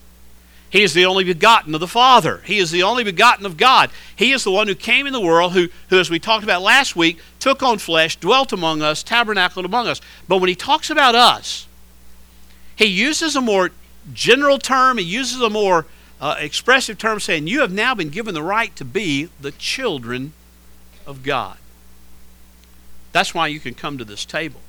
He 0.70 0.84
is 0.84 0.94
the 0.94 1.06
only 1.06 1.24
begotten 1.24 1.74
of 1.74 1.80
the 1.80 1.88
Father. 1.88 2.42
He 2.46 2.60
is 2.60 2.70
the 2.70 2.84
only 2.84 3.04
begotten 3.04 3.46
of 3.46 3.58
God. 3.58 3.90
He 4.16 4.34
is 4.34 4.44
the 4.44 4.52
one 4.52 4.68
who 4.68 4.76
came 4.76 5.08
in 5.08 5.14
the 5.14 5.22
world, 5.22 5.54
who, 5.54 5.70
who, 5.90 6.00
as 6.00 6.10
we 6.10 6.20
talked 6.20 6.44
about 6.44 6.62
last 6.62 6.96
week, 6.96 7.18
took 7.40 7.64
on 7.64 7.80
flesh, 7.80 8.18
dwelt 8.18 8.54
among 8.54 8.82
us, 8.82 9.02
tabernacled 9.02 9.66
among 9.66 9.88
us. 9.88 10.00
But 10.28 10.38
when 10.38 10.50
he 10.50 10.56
talks 10.56 10.90
about 10.90 11.16
us, 11.16 11.66
he 12.76 12.86
uses 12.86 13.36
a 13.36 13.42
more 13.42 13.72
general 14.14 14.60
term, 14.60 14.98
he 14.98 15.04
uses 15.06 15.42
a 15.42 15.50
more 15.50 15.86
uh, 16.20 16.36
expressive 16.40 16.98
term 16.98 17.20
saying, 17.20 17.48
You 17.48 17.62
have 17.62 17.72
now 17.72 17.96
been 17.96 18.10
given 18.10 18.34
the 18.34 18.44
right 18.44 18.76
to 18.76 18.86
be 18.86 19.30
the 19.40 19.52
children 19.52 20.34
of 21.06 21.24
God. 21.24 21.58
That's 23.12 23.34
why 23.34 23.48
you 23.48 23.60
can 23.60 23.74
come 23.74 23.98
to 23.98 24.06
this 24.06 24.26
table. 24.26 24.62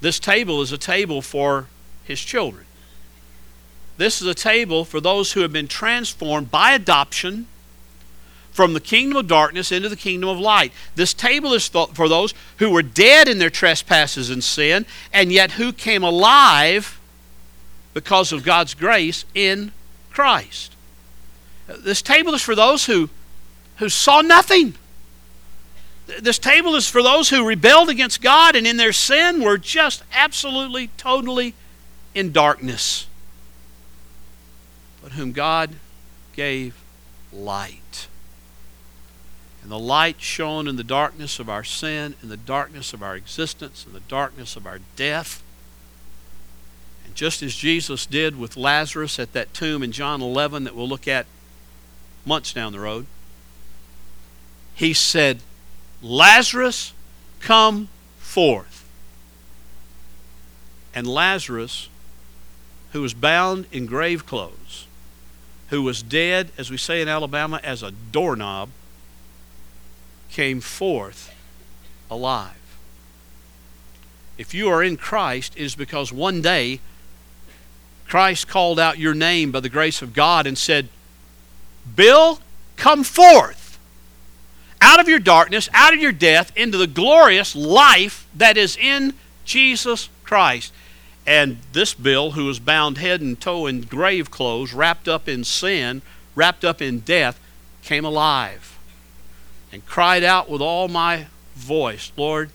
This 0.00 0.18
table 0.18 0.60
is 0.60 0.72
a 0.72 0.78
table 0.78 1.22
for 1.22 1.68
his 2.04 2.20
children. 2.20 2.66
This 3.96 4.20
is 4.20 4.26
a 4.26 4.34
table 4.34 4.84
for 4.84 5.00
those 5.00 5.32
who 5.32 5.40
have 5.40 5.52
been 5.52 5.68
transformed 5.68 6.50
by 6.50 6.72
adoption 6.72 7.46
from 8.50 8.74
the 8.74 8.80
kingdom 8.80 9.16
of 9.16 9.28
darkness 9.28 9.72
into 9.72 9.88
the 9.88 9.96
kingdom 9.96 10.28
of 10.28 10.38
light. 10.38 10.72
This 10.94 11.14
table 11.14 11.54
is 11.54 11.68
for 11.68 12.08
those 12.08 12.34
who 12.58 12.70
were 12.70 12.82
dead 12.82 13.28
in 13.28 13.38
their 13.38 13.50
trespasses 13.50 14.28
and 14.28 14.44
sin, 14.44 14.84
and 15.12 15.32
yet 15.32 15.52
who 15.52 15.72
came 15.72 16.02
alive 16.02 17.00
because 17.94 18.32
of 18.32 18.44
God's 18.44 18.74
grace 18.74 19.24
in 19.34 19.72
Christ. 20.12 20.74
This 21.66 22.02
table 22.02 22.34
is 22.34 22.42
for 22.42 22.54
those 22.54 22.86
who, 22.86 23.08
who 23.76 23.88
saw 23.88 24.20
nothing. 24.20 24.74
This 26.20 26.38
table 26.38 26.74
is 26.74 26.88
for 26.88 27.02
those 27.02 27.30
who 27.30 27.46
rebelled 27.46 27.88
against 27.88 28.20
God 28.20 28.56
and 28.56 28.66
in 28.66 28.76
their 28.76 28.92
sin 28.92 29.42
were 29.42 29.58
just 29.58 30.02
absolutely, 30.12 30.88
totally 30.96 31.54
in 32.14 32.32
darkness, 32.32 33.06
but 35.02 35.12
whom 35.12 35.32
God 35.32 35.70
gave 36.34 36.74
light. 37.32 38.08
And 39.62 39.70
the 39.70 39.78
light 39.78 40.20
shone 40.20 40.66
in 40.66 40.76
the 40.76 40.84
darkness 40.84 41.38
of 41.38 41.48
our 41.48 41.62
sin, 41.62 42.16
in 42.22 42.28
the 42.28 42.36
darkness 42.36 42.92
of 42.92 43.02
our 43.02 43.14
existence, 43.14 43.86
in 43.86 43.92
the 43.92 44.00
darkness 44.00 44.56
of 44.56 44.66
our 44.66 44.80
death. 44.96 45.42
Just 47.14 47.42
as 47.42 47.54
Jesus 47.54 48.06
did 48.06 48.38
with 48.38 48.56
Lazarus 48.56 49.18
at 49.18 49.32
that 49.32 49.52
tomb 49.54 49.82
in 49.82 49.92
John 49.92 50.22
11 50.22 50.64
that 50.64 50.74
we'll 50.74 50.88
look 50.88 51.06
at 51.08 51.26
months 52.24 52.52
down 52.52 52.72
the 52.72 52.80
road, 52.80 53.06
he 54.74 54.92
said, 54.92 55.40
Lazarus, 56.00 56.92
come 57.40 57.88
forth. 58.18 58.84
And 60.94 61.06
Lazarus, 61.06 61.88
who 62.92 63.02
was 63.02 63.14
bound 63.14 63.66
in 63.72 63.86
grave 63.86 64.26
clothes, 64.26 64.86
who 65.68 65.82
was 65.82 66.02
dead, 66.02 66.50
as 66.58 66.70
we 66.70 66.76
say 66.76 67.00
in 67.00 67.08
Alabama, 67.08 67.60
as 67.62 67.82
a 67.82 67.90
doorknob, 67.90 68.68
came 70.30 70.60
forth 70.60 71.34
alive. 72.10 72.56
If 74.36 74.54
you 74.54 74.68
are 74.68 74.82
in 74.82 74.96
Christ, 74.96 75.54
it 75.56 75.62
is 75.62 75.74
because 75.74 76.12
one 76.12 76.42
day 76.42 76.80
Christ 78.12 78.46
called 78.46 78.78
out 78.78 78.98
your 78.98 79.14
name 79.14 79.52
by 79.52 79.60
the 79.60 79.70
grace 79.70 80.02
of 80.02 80.12
God 80.12 80.46
and 80.46 80.58
said, 80.58 80.90
Bill, 81.96 82.40
come 82.76 83.04
forth 83.04 83.78
out 84.82 85.00
of 85.00 85.08
your 85.08 85.18
darkness, 85.18 85.70
out 85.72 85.94
of 85.94 85.98
your 85.98 86.12
death, 86.12 86.54
into 86.54 86.76
the 86.76 86.86
glorious 86.86 87.56
life 87.56 88.26
that 88.34 88.58
is 88.58 88.76
in 88.76 89.14
Jesus 89.46 90.10
Christ. 90.24 90.74
And 91.26 91.56
this 91.72 91.94
Bill, 91.94 92.32
who 92.32 92.44
was 92.44 92.58
bound 92.58 92.98
head 92.98 93.22
and 93.22 93.40
toe 93.40 93.64
in 93.64 93.80
grave 93.80 94.30
clothes, 94.30 94.74
wrapped 94.74 95.08
up 95.08 95.26
in 95.26 95.42
sin, 95.42 96.02
wrapped 96.34 96.66
up 96.66 96.82
in 96.82 96.98
death, 96.98 97.40
came 97.82 98.04
alive 98.04 98.78
and 99.72 99.86
cried 99.86 100.22
out 100.22 100.50
with 100.50 100.60
all 100.60 100.86
my 100.86 101.28
voice, 101.54 102.12
Lord, 102.18 102.50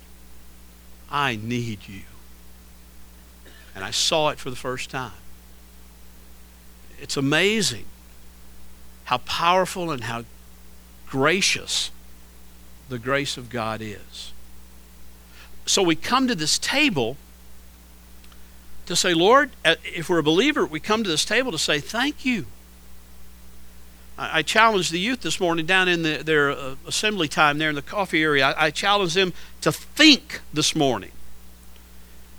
I 1.09 1.35
need 1.35 1.87
you. 1.87 2.01
And 3.73 3.83
I 3.83 3.89
saw 3.89 4.29
it 4.29 4.37
for 4.37 4.51
the 4.51 4.55
first 4.55 4.91
time. 4.91 5.13
It's 6.99 7.17
amazing 7.17 7.85
how 9.05 9.19
powerful 9.19 9.91
and 9.91 10.03
how 10.03 10.25
gracious 11.07 11.91
the 12.89 12.99
grace 12.99 13.37
of 13.37 13.49
God 13.49 13.81
is. 13.81 14.33
So 15.65 15.83
we 15.83 15.95
come 15.95 16.27
to 16.27 16.35
this 16.35 16.57
table 16.57 17.17
to 18.85 18.95
say, 18.95 19.13
Lord, 19.13 19.51
uh, 19.65 19.75
if 19.83 20.09
we're 20.09 20.19
a 20.19 20.23
believer, 20.23 20.65
we 20.65 20.79
come 20.79 21.03
to 21.03 21.09
this 21.09 21.25
table 21.25 21.51
to 21.51 21.57
say, 21.57 21.79
Thank 21.79 22.25
you. 22.25 22.45
I, 24.19 24.41
challenged 24.41 24.91
the 24.91 24.99
youth 24.99 25.21
this 25.21 25.39
morning 25.39 25.67
down 25.67 25.87
in 25.87 26.01
the, 26.01 26.23
their 26.23 26.49
uh, 26.49 26.75
assembly 26.87 27.27
time 27.27 27.59
there 27.59 27.69
in 27.69 27.75
the 27.75 27.83
coffee 27.83 28.23
area. 28.23 28.47
I, 28.47 28.65
I 28.65 28.71
challenged 28.71 29.15
them 29.15 29.31
to 29.61 29.71
think 29.71 30.41
this 30.51 30.75
morning. 30.75 31.11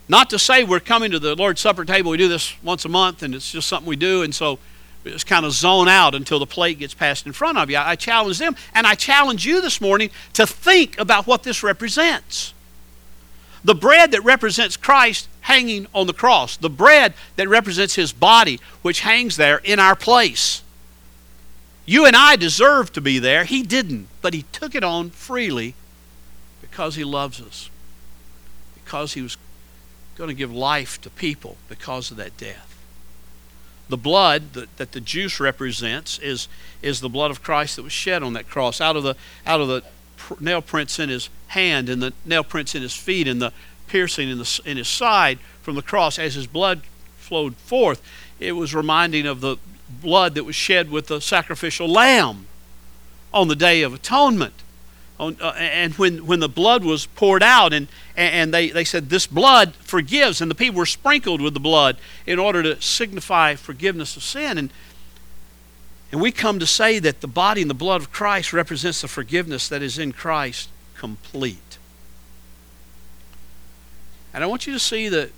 Not 0.09 0.31
to 0.31 0.39
say 0.39 0.65
we're 0.65 0.81
coming 0.81 1.11
to 1.11 1.19
the 1.19 1.35
Lord's 1.35 1.61
Supper 1.61 1.85
table, 1.85 2.11
we 2.11 2.17
do 2.17 2.29
this 2.29 2.55
once 2.63 2.85
a 2.85 2.89
month 2.89 3.23
and 3.23 3.35
it's 3.35 3.53
just 3.53 3.69
something 3.69 3.89
we 3.89 3.97
do, 3.97 4.23
and 4.23 4.35
so 4.35 4.59
just 5.05 5.27
kind 5.27 5.47
of 5.47 5.53
zone 5.53 5.89
out 5.89 6.15
until 6.15 6.39
the 6.39 6.47
plate 6.47 6.79
gets 6.79 6.95
passed 6.95 7.27
in 7.27 7.33
front 7.33 7.59
of 7.59 7.71
you. 7.71 7.77
I, 7.77 7.91
I 7.91 7.97
challenge 7.97 8.39
them, 8.39 8.57
and 8.75 8.87
I 8.87 8.95
challenge 8.95 9.47
you 9.47 9.61
this 9.61 9.81
morning 9.81 10.11
to 10.35 10.47
think 10.47 10.99
about 10.99 11.27
what 11.27 11.43
this 11.43 11.63
represents. 11.63 12.53
The 13.65 13.75
bread 13.75 14.13
that 14.13 14.23
represents 14.23 14.77
Christ 14.77 15.29
hanging 15.43 15.87
on 15.95 16.07
the 16.07 16.13
cross, 16.13 16.57
the 16.57 16.71
bread 16.71 17.15
that 17.37 17.49
represents 17.49 17.95
his 17.95 18.13
body, 18.13 18.61
which 18.83 19.01
hangs 19.01 19.37
there 19.37 19.59
in 19.59 19.79
our 19.81 19.97
place. 19.97 20.63
You 21.85 22.05
and 22.05 22.15
I 22.15 22.37
deserve 22.37 22.93
to 22.93 23.01
be 23.01 23.19
there. 23.19 23.45
He 23.45 23.63
didn't, 23.63 24.09
but 24.21 24.35
He 24.35 24.43
took 24.53 24.75
it 24.75 24.85
on 24.85 25.09
freely 25.09 25.75
because 26.61 26.97
He 26.97 27.05
loves 27.05 27.41
us, 27.41 27.71
because 28.75 29.15
He 29.15 29.23
was 29.23 29.39
going 30.19 30.29
to 30.29 30.35
give 30.35 30.53
life 30.53 31.01
to 31.01 31.11
people 31.11 31.57
because 31.69 32.11
of 32.11 32.17
that 32.19 32.37
death. 32.37 32.77
The 33.89 33.97
blood 33.97 34.53
that, 34.53 34.77
that 34.77 34.93
the 34.93 35.01
juice 35.01 35.41
represents 35.41 36.19
is, 36.19 36.49
is 36.83 37.01
the 37.01 37.09
blood 37.09 37.31
of 37.31 37.43
Christ 37.43 37.77
that 37.77 37.85
was 37.85 37.93
shed 37.93 38.23
on 38.23 38.35
that 38.35 38.49
cross. 38.49 38.81
Out 38.81 38.97
of 38.97 39.05
the, 39.05 39.15
out 39.47 39.61
of 39.61 39.69
the 39.69 39.83
nail 40.41 40.61
prints 40.61 40.99
in 40.99 41.09
His 41.09 41.31
hand 41.49 41.89
and 41.89 42.03
the 42.03 42.13
nail 42.27 42.45
prints 42.45 42.75
in 42.75 42.83
His 42.83 42.95
feet 42.95 43.27
and 43.27 43.41
the 43.41 43.53
piercing 43.87 44.29
in, 44.29 44.39
the, 44.39 44.61
in 44.67 44.77
His 44.77 44.89
side 44.89 45.39
from 45.63 45.77
the 45.77 45.83
cross 45.83 46.19
as 46.19 46.35
His 46.35 46.47
blood 46.47 46.83
flowed 47.17 47.55
forth, 47.57 48.03
it 48.41 48.53
was 48.53 48.75
reminding 48.75 49.27
of 49.27 49.41
the 49.41 49.57
blood 49.89 50.35
that 50.35 50.45
was 50.45 50.57
shed 50.57 50.91
with 50.91 51.07
the 51.07 51.21
sacrificial 51.21 51.89
lamb 51.89 52.47
on 53.33 53.49
the 53.49 53.57
Day 53.57 53.83
of 53.83 53.95
Atonement. 53.95 54.55
On, 55.19 55.37
uh, 55.41 55.49
and 55.57 55.95
when, 55.95 56.27
when 56.27 56.39
the 56.39 56.49
blood 56.49 56.85
was 56.85 57.07
poured 57.07 57.43
out, 57.43 57.73
and, 57.73 57.89
and 58.17 58.55
they, 58.55 58.71
they 58.71 58.85
said, 58.85 59.11
This 59.11 59.27
blood 59.27 59.75
forgives, 59.75 60.41
and 60.41 60.51
the 60.51 60.55
people 60.55 60.79
were 60.79 60.87
sprinkled 60.87 61.41
with 61.41 61.55
the 61.55 61.61
blood 61.61 61.97
in 62.25 62.39
order 62.39 62.63
to 62.63 62.81
signify 62.81 63.57
forgiveness 63.57 64.17
of 64.17 64.23
sin. 64.23 64.59
And, 64.59 64.71
and 66.13 66.21
we 66.21 66.31
come 66.31 66.59
to 66.61 66.67
say 66.67 67.01
that 67.01 67.21
the 67.21 67.27
body 67.27 67.63
and 67.63 67.71
the 67.71 67.75
blood 67.75 68.01
of 68.01 68.13
Christ 68.13 68.53
represents 68.53 69.01
the 69.01 69.09
forgiveness 69.09 69.69
that 69.69 69.83
is 69.83 69.99
in 69.99 70.13
Christ 70.13 70.69
complete. 70.97 71.79
And 74.33 74.45
I 74.45 74.47
want 74.47 74.67
you 74.67 74.73
to 74.73 74.79
see 74.79 75.09
that 75.09 75.33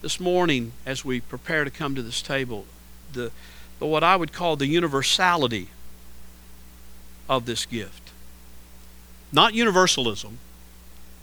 this 0.00 0.18
morning, 0.18 0.72
as 0.86 1.04
we 1.04 1.20
prepare 1.20 1.64
to 1.64 1.70
come 1.70 1.94
to 1.94 2.02
this 2.02 2.22
table, 2.22 2.64
the, 3.12 3.30
but 3.78 3.86
what 3.86 4.02
I 4.02 4.16
would 4.16 4.32
call 4.32 4.56
the 4.56 4.66
universality 4.66 5.68
of 7.28 7.46
this 7.46 7.66
gift. 7.66 8.03
Not 9.34 9.52
universalism. 9.52 10.38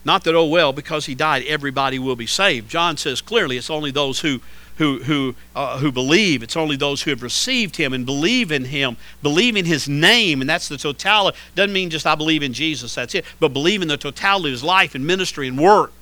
Not 0.04 0.26
that, 0.26 0.36
oh, 0.36 0.46
well, 0.46 0.74
because 0.74 1.06
he 1.06 1.16
died, 1.16 1.44
everybody 1.48 1.98
will 1.98 2.16
be 2.16 2.26
saved. 2.26 2.70
John 2.70 2.98
says 2.98 3.22
clearly 3.22 3.56
it's 3.56 3.70
only 3.70 3.90
those 3.90 4.20
who, 4.20 4.42
who, 4.78 5.00
who, 5.04 5.36
uh, 5.56 5.78
who 5.78 5.92
believe. 5.92 6.44
It's 6.44 6.58
only 6.58 6.76
those 6.76 7.04
who 7.04 7.12
have 7.12 7.24
received 7.24 7.78
him 7.78 7.94
and 7.94 8.06
believe 8.06 8.52
in 8.52 8.66
him, 8.66 8.98
believe 9.24 9.56
in 9.56 9.66
his 9.66 9.88
name, 9.88 10.42
and 10.42 10.50
that's 10.50 10.68
the 10.68 10.78
totality. 10.78 11.38
Doesn't 11.56 11.72
mean 11.72 11.90
just 11.90 12.06
I 12.06 12.16
believe 12.16 12.44
in 12.44 12.52
Jesus, 12.52 12.96
that's 12.96 13.16
it, 13.16 13.26
but 13.40 13.54
believe 13.54 13.82
in 13.82 13.88
the 13.88 13.98
totality 13.98 14.50
of 14.50 14.54
his 14.54 14.64
life 14.64 14.94
and 14.94 15.08
ministry 15.08 15.48
and 15.48 15.58
work, 15.58 15.94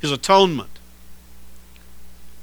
his 0.00 0.10
atonement. 0.10 0.70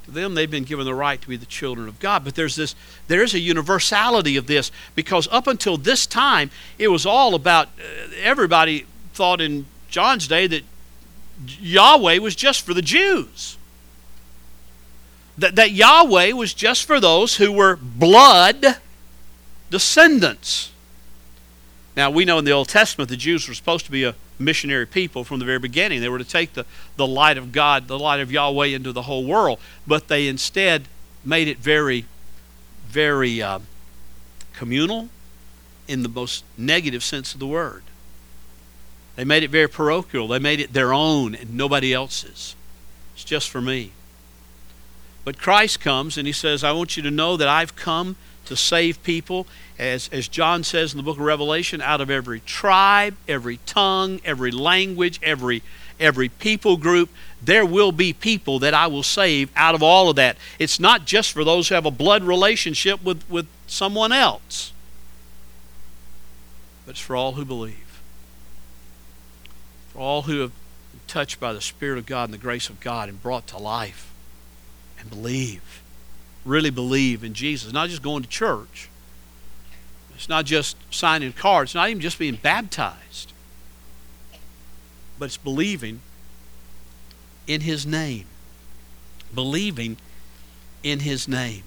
To 0.05 0.11
them, 0.11 0.33
they've 0.35 0.49
been 0.49 0.63
given 0.63 0.85
the 0.85 0.95
right 0.95 1.19
to 1.21 1.27
be 1.27 1.35
the 1.35 1.45
children 1.45 1.87
of 1.87 1.99
God. 1.99 2.23
But 2.23 2.35
there's 2.35 2.55
this, 2.55 2.73
there 3.07 3.21
is 3.21 3.33
a 3.33 3.39
universality 3.39 4.37
of 4.37 4.47
this 4.47 4.71
because 4.95 5.27
up 5.31 5.47
until 5.47 5.75
this 5.75 6.05
time, 6.07 6.51
it 6.77 6.87
was 6.87 7.05
all 7.05 7.35
about 7.35 7.67
uh, 7.67 8.11
everybody 8.21 8.85
thought 9.19 9.41
in 9.41 9.65
John's 9.89 10.29
day 10.29 10.47
that 10.47 10.63
Yahweh 11.45 12.19
was 12.19 12.37
just 12.37 12.61
for 12.61 12.73
the 12.73 12.81
Jews. 12.81 13.57
That, 15.37 15.57
that 15.57 15.71
Yahweh 15.71 16.31
was 16.31 16.53
just 16.53 16.85
for 16.85 17.01
those 17.01 17.35
who 17.35 17.51
were 17.51 17.75
blood 17.75 18.77
descendants. 19.69 20.71
Now, 21.97 22.09
we 22.09 22.23
know 22.23 22.37
in 22.37 22.45
the 22.45 22.51
Old 22.51 22.69
Testament 22.69 23.09
the 23.09 23.17
Jews 23.17 23.45
were 23.45 23.53
supposed 23.53 23.83
to 23.87 23.91
be 23.91 24.05
a 24.05 24.15
missionary 24.39 24.87
people 24.87 25.25
from 25.25 25.39
the 25.39 25.45
very 25.45 25.59
beginning. 25.59 25.99
They 25.99 26.07
were 26.07 26.17
to 26.17 26.23
take 26.23 26.53
the, 26.53 26.65
the 26.95 27.05
light 27.05 27.37
of 27.37 27.51
God, 27.51 27.89
the 27.89 27.99
light 27.99 28.21
of 28.21 28.31
Yahweh 28.31 28.67
into 28.67 28.93
the 28.93 29.01
whole 29.01 29.25
world, 29.25 29.59
but 29.85 30.07
they 30.07 30.29
instead 30.29 30.87
made 31.25 31.49
it 31.49 31.57
very, 31.57 32.05
very 32.87 33.41
uh, 33.41 33.59
communal 34.53 35.09
in 35.89 36.03
the 36.03 36.09
most 36.09 36.45
negative 36.57 37.03
sense 37.03 37.33
of 37.33 37.41
the 37.41 37.47
word. 37.47 37.83
They 39.19 39.25
made 39.25 39.43
it 39.43 39.49
very 39.49 39.67
parochial. 39.67 40.29
They 40.29 40.39
made 40.39 40.61
it 40.61 40.71
their 40.71 40.93
own 40.93 41.35
and 41.35 41.53
nobody 41.53 41.93
else's. 41.93 42.55
It's 43.13 43.25
just 43.25 43.49
for 43.49 43.59
me. 43.59 43.91
But 45.25 45.37
Christ 45.37 45.81
comes 45.81 46.17
and 46.17 46.25
he 46.25 46.31
says, 46.31 46.63
I 46.63 46.71
want 46.71 46.95
you 46.95 47.03
to 47.03 47.11
know 47.11 47.35
that 47.35 47.49
I've 47.49 47.75
come 47.75 48.15
to 48.45 48.55
save 48.55 49.03
people 49.03 49.45
as, 49.77 50.07
as 50.13 50.29
John 50.29 50.63
says 50.63 50.93
in 50.93 50.97
the 50.97 51.03
book 51.03 51.17
of 51.17 51.25
Revelation, 51.25 51.81
out 51.81 51.99
of 51.99 52.09
every 52.09 52.39
tribe, 52.39 53.17
every 53.27 53.59
tongue, 53.65 54.21
every 54.23 54.51
language, 54.51 55.19
every, 55.21 55.63
every 55.99 56.29
people 56.29 56.77
group, 56.77 57.09
there 57.41 57.65
will 57.65 57.91
be 57.91 58.13
people 58.13 58.57
that 58.59 58.73
I 58.73 58.87
will 58.87 59.03
save 59.03 59.51
out 59.53 59.75
of 59.75 59.83
all 59.83 60.09
of 60.09 60.15
that. 60.15 60.37
It's 60.59 60.79
not 60.79 61.03
just 61.03 61.33
for 61.33 61.43
those 61.43 61.67
who 61.67 61.75
have 61.75 61.85
a 61.85 61.91
blood 61.91 62.23
relationship 62.23 63.03
with, 63.03 63.29
with 63.29 63.47
someone 63.67 64.13
else, 64.13 64.71
but 66.85 66.91
it's 66.91 67.01
for 67.01 67.17
all 67.17 67.33
who 67.33 67.43
believe. 67.43 67.88
All 69.99 70.23
who 70.23 70.39
have 70.39 70.51
been 70.91 71.01
touched 71.07 71.39
by 71.39 71.53
the 71.53 71.61
Spirit 71.61 71.99
of 71.99 72.05
God 72.05 72.25
and 72.25 72.33
the 72.33 72.37
grace 72.37 72.69
of 72.69 72.79
God 72.79 73.09
and 73.09 73.21
brought 73.21 73.45
to 73.47 73.57
life 73.57 74.11
and 74.97 75.09
believe. 75.09 75.83
Really 76.45 76.69
believe 76.69 77.23
in 77.23 77.33
Jesus. 77.33 77.73
Not 77.73 77.89
just 77.89 78.01
going 78.01 78.23
to 78.23 78.29
church. 78.29 78.89
It's 80.15 80.29
not 80.29 80.45
just 80.45 80.77
signing 80.89 81.33
cards. 81.33 81.69
It's 81.69 81.75
not 81.75 81.89
even 81.89 82.01
just 82.01 82.17
being 82.17 82.35
baptized. 82.35 83.33
But 85.17 85.25
it's 85.25 85.37
believing 85.37 86.01
in 87.45 87.61
His 87.61 87.85
name. 87.85 88.25
Believing 89.33 89.97
in 90.81 91.01
His 91.01 91.27
name. 91.27 91.63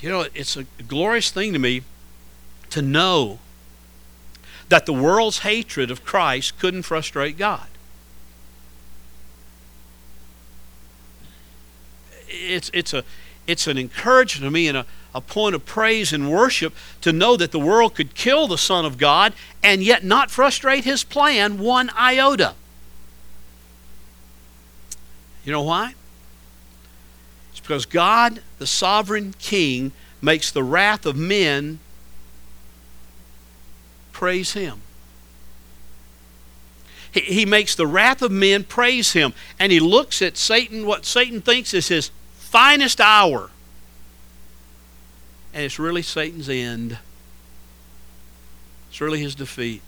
You 0.00 0.08
know, 0.08 0.26
it's 0.34 0.56
a 0.56 0.64
glorious 0.86 1.30
thing 1.30 1.52
to 1.52 1.58
me 1.58 1.82
to 2.70 2.82
know 2.82 3.38
that 4.70 4.86
the 4.86 4.92
world's 4.92 5.40
hatred 5.40 5.90
of 5.90 6.04
Christ 6.04 6.58
couldn't 6.58 6.84
frustrate 6.84 7.36
God. 7.36 7.66
It's, 12.28 12.70
it's, 12.72 12.94
a, 12.94 13.02
it's 13.48 13.66
an 13.66 13.76
encouragement 13.76 14.46
to 14.46 14.50
me 14.50 14.68
and 14.68 14.78
a, 14.78 14.86
a 15.12 15.20
point 15.20 15.56
of 15.56 15.66
praise 15.66 16.12
and 16.12 16.30
worship 16.30 16.72
to 17.00 17.12
know 17.12 17.36
that 17.36 17.50
the 17.50 17.58
world 17.58 17.96
could 17.96 18.14
kill 18.14 18.46
the 18.46 18.56
Son 18.56 18.84
of 18.84 18.96
God 18.96 19.32
and 19.60 19.82
yet 19.82 20.04
not 20.04 20.30
frustrate 20.30 20.84
his 20.84 21.02
plan 21.02 21.58
one 21.58 21.90
iota. 21.98 22.54
You 25.44 25.50
know 25.50 25.62
why? 25.62 25.94
It's 27.50 27.58
because 27.58 27.86
God, 27.86 28.40
the 28.58 28.68
sovereign 28.68 29.34
king, 29.40 29.90
makes 30.22 30.52
the 30.52 30.62
wrath 30.62 31.06
of 31.06 31.16
men 31.16 31.80
praise 34.20 34.52
him. 34.52 34.82
He, 37.10 37.20
he 37.20 37.46
makes 37.46 37.74
the 37.74 37.86
wrath 37.86 38.20
of 38.20 38.30
men 38.30 38.64
praise 38.64 39.14
him. 39.14 39.32
And 39.58 39.72
he 39.72 39.80
looks 39.80 40.20
at 40.20 40.36
Satan, 40.36 40.84
what 40.84 41.06
Satan 41.06 41.40
thinks 41.40 41.72
is 41.72 41.88
his 41.88 42.10
finest 42.34 43.00
hour. 43.00 43.48
And 45.54 45.64
it's 45.64 45.78
really 45.78 46.02
Satan's 46.02 46.50
end. 46.50 46.98
It's 48.90 49.00
really 49.00 49.20
his 49.20 49.34
defeat. 49.34 49.84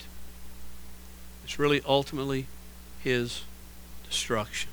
It's 1.45 1.59
really 1.59 1.83
ultimately 1.85 2.47
his 3.05 3.43
destruction. 4.09 4.71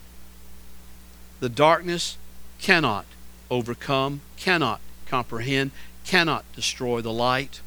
The 1.42 1.50
darkness 1.50 2.16
cannot 2.62 3.06
overcome, 3.52 4.22
cannot 4.38 4.80
comprehend, 5.06 5.72
cannot 6.06 6.46
destroy 6.56 7.02
the 7.02 7.12
light. 7.12 7.60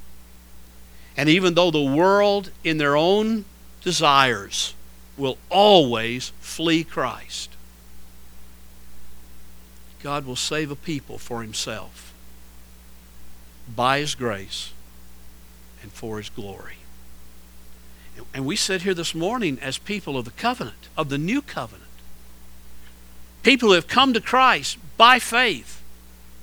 And 1.16 1.28
even 1.28 1.54
though 1.54 1.70
the 1.70 1.82
world, 1.82 2.50
in 2.64 2.78
their 2.78 2.96
own 2.96 3.44
desires, 3.82 4.74
will 5.16 5.38
always 5.50 6.32
flee 6.40 6.84
Christ, 6.84 7.50
God 10.02 10.26
will 10.26 10.36
save 10.36 10.70
a 10.70 10.76
people 10.76 11.18
for 11.18 11.42
Himself 11.42 12.12
by 13.74 13.98
His 13.98 14.14
grace 14.14 14.72
and 15.82 15.92
for 15.92 16.18
His 16.18 16.28
glory. 16.28 16.76
And 18.34 18.44
we 18.46 18.56
sit 18.56 18.82
here 18.82 18.94
this 18.94 19.14
morning 19.14 19.58
as 19.60 19.78
people 19.78 20.16
of 20.16 20.24
the 20.24 20.30
covenant, 20.32 20.88
of 20.96 21.08
the 21.08 21.18
new 21.18 21.42
covenant. 21.42 21.88
People 23.42 23.70
who 23.70 23.74
have 23.74 23.88
come 23.88 24.12
to 24.12 24.20
Christ 24.20 24.78
by 24.96 25.18
faith, 25.18 25.82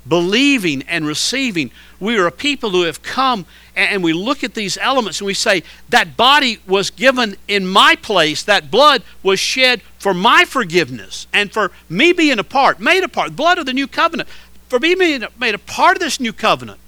believing 0.07 0.83
and 0.83 1.05
receiving. 1.05 1.71
We 1.99 2.17
are 2.17 2.27
a 2.27 2.31
people 2.31 2.71
who 2.71 2.83
have 2.83 3.01
come 3.01 3.45
and 3.79 4.03
we 4.03 4.13
look 4.13 4.43
at 4.43 4.53
these 4.53 4.77
elements 4.77 5.19
and 5.19 5.25
we 5.25 5.33
say, 5.33 5.63
that 5.89 6.17
body 6.17 6.59
was 6.67 6.89
given 6.89 7.37
in 7.47 7.65
my 7.65 7.95
place, 7.95 8.43
that 8.43 8.69
blood 8.69 9.03
was 9.23 9.39
shed 9.39 9.81
for 9.97 10.13
my 10.13 10.45
forgiveness 10.45 11.27
and 11.33 11.51
for 11.51 11.71
me 11.87 12.13
being 12.13 12.39
a 12.39 12.43
part, 12.43 12.79
made 12.79 13.03
a 13.03 13.07
part, 13.07 13.35
blood 13.35 13.57
of 13.57 13.65
the 13.65 13.73
new 13.73 13.87
covenant, 13.87 14.27
for 14.67 14.79
me 14.79 14.95
being 14.95 15.23
made 15.37 15.55
a 15.55 15.59
part 15.59 15.95
of 15.95 16.01
this 16.01 16.19
new 16.19 16.33
covenant, 16.33 16.79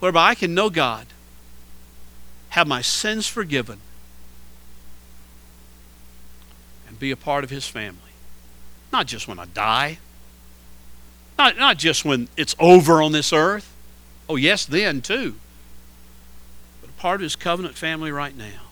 whereby 0.00 0.30
I 0.30 0.34
can 0.34 0.54
know 0.54 0.68
God, 0.68 1.06
have 2.50 2.66
my 2.66 2.82
sins 2.82 3.26
forgiven, 3.26 3.78
and 6.86 6.98
be 6.98 7.10
a 7.10 7.16
part 7.16 7.44
of 7.44 7.50
His 7.50 7.66
family. 7.66 7.98
Not 8.92 9.06
just 9.06 9.26
when 9.26 9.38
I 9.38 9.46
die, 9.46 9.98
not, 11.38 11.56
not 11.56 11.78
just 11.78 12.04
when 12.04 12.28
it's 12.36 12.54
over 12.58 13.02
on 13.02 13.12
this 13.12 13.32
earth. 13.32 13.72
Oh, 14.28 14.36
yes, 14.36 14.64
then 14.66 15.00
too. 15.00 15.36
Part 17.02 17.16
of 17.16 17.22
His 17.22 17.34
covenant 17.34 17.74
family 17.74 18.12
right 18.12 18.36
now. 18.36 18.62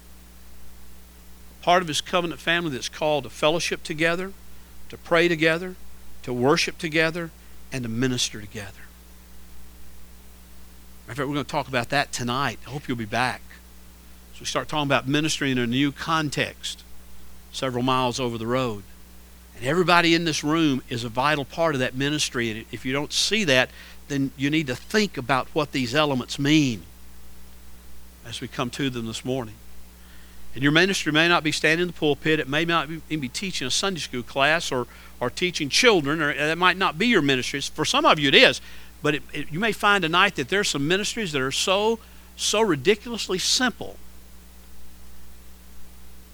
Part 1.63 1.83
of 1.83 1.89
His 1.89 2.01
covenant 2.01 2.41
family 2.41 2.71
that's 2.71 2.89
called 2.89 3.25
to 3.25 3.31
fellowship 3.31 3.83
together, 3.83 4.33
to 4.89 4.97
pray 4.97 5.27
together, 5.27 5.75
to 6.23 6.33
worship 6.33 6.79
together, 6.79 7.33
and 7.73 7.83
to 7.83 7.89
minister 7.89 8.41
together. 8.41 8.83
In 11.09 11.15
fact, 11.17 11.27
we're 11.27 11.35
going 11.35 11.45
to 11.45 11.51
talk 11.51 11.67
about 11.67 11.89
that 11.89 12.13
tonight. 12.13 12.61
I 12.69 12.71
hope 12.71 12.87
you'll 12.87 12.97
be 12.97 13.05
back. 13.05 13.43
So 14.35 14.43
we 14.43 14.47
start 14.47 14.69
talking 14.69 14.87
about 14.87 15.09
ministry 15.09 15.51
in 15.51 15.59
a 15.59 15.67
new 15.67 15.91
context, 15.91 16.85
several 17.51 17.83
miles 17.83 18.21
over 18.21 18.39
the 18.39 18.47
road. 18.47 18.85
And 19.57 19.67
everybody 19.67 20.15
in 20.15 20.25
this 20.25 20.45
room 20.45 20.83
is 20.89 21.03
a 21.03 21.09
vital 21.09 21.45
part 21.45 21.75
of 21.75 21.81
that 21.81 21.97
ministry. 21.97 22.49
And 22.53 22.65
if 22.71 22.87
you 22.87 22.93
don't 22.93 23.13
see 23.13 23.43
that, 23.43 23.71
then 24.07 24.31
you 24.37 24.51
need 24.51 24.69
to 24.69 24.77
think 24.77 25.17
about 25.17 25.49
what 25.53 25.73
these 25.73 25.97
elements 25.97 26.39
mean 26.39 26.85
as 28.31 28.41
we 28.41 28.49
come 28.49 28.71
to 28.71 28.89
them 28.89 29.07
this 29.07 29.25
morning. 29.25 29.55
And 30.55 30.63
your 30.63 30.73
ministry 30.73 31.13
may 31.13 31.29
not 31.29 31.45
be 31.45 31.53
standing 31.53 31.83
in 31.83 31.89
the 31.89 31.93
pulpit. 31.93 32.41
It 32.41 32.49
may 32.49 32.65
not 32.65 32.89
even 32.89 33.21
be 33.21 33.29
teaching 33.29 33.67
a 33.67 33.71
Sunday 33.71 34.01
school 34.01 34.23
class 34.23 34.73
or, 34.73 34.87
or 35.21 35.29
teaching 35.29 35.69
children, 35.69 36.23
or 36.23 36.35
that 36.35 36.59
might 36.59 36.79
not 36.79 36.99
be 36.99 37.07
your 37.07 37.23
ministry. 37.23 37.61
For 37.61 37.85
some 37.85 38.05
of 38.07 38.19
you, 38.19 38.29
it 38.29 38.35
is. 38.35 38.61
But 39.03 39.17
it, 39.17 39.23
it, 39.33 39.53
you 39.53 39.61
may 39.61 39.73
find 39.73 40.03
tonight 40.03 40.37
that 40.37 40.49
there 40.49 40.61
are 40.61 40.65
some 40.65 40.89
ministries 40.89 41.33
that 41.33 41.43
are 41.43 41.53
so, 41.53 41.99
so 42.37 42.63
ridiculously 42.63 43.39
simple 43.39 43.97